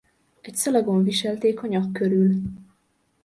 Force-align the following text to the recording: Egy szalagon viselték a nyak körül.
Egy 0.41 0.55
szalagon 0.55 1.03
viselték 1.03 1.63
a 1.63 1.67
nyak 1.67 1.93
körül. 1.93 2.35